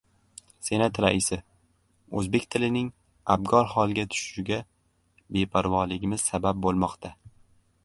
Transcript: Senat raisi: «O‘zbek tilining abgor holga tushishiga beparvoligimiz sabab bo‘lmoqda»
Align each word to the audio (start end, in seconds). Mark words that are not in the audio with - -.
Senat 0.67 0.99
raisi: 1.03 1.37
«O‘zbek 2.21 2.47
tilining 2.55 2.87
abgor 3.35 3.69
holga 3.75 4.07
tushishiga 4.15 4.59
beparvoligimiz 5.39 6.27
sabab 6.33 6.65
bo‘lmoqda» 6.67 7.17